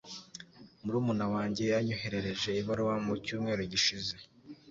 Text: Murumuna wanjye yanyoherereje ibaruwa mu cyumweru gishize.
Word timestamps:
Murumuna 0.83 1.25
wanjye 1.33 1.63
yanyoherereje 1.71 2.49
ibaruwa 2.61 2.95
mu 3.05 3.13
cyumweru 3.25 3.61
gishize. 3.71 4.13